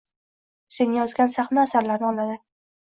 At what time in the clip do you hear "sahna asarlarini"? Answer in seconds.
1.37-2.13